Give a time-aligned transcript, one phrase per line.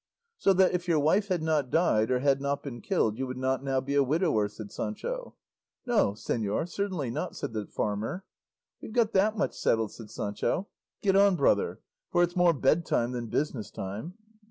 [0.39, 3.37] "So that if your wife had not died, or had not been killed, you would
[3.37, 5.35] not now be a widower," said Sancho.
[5.85, 8.25] "No, señor, certainly not," said the farmer.
[8.81, 10.67] "We've got that much settled," said Sancho;
[11.03, 14.15] "get on, brother, for it's more bed time than business time."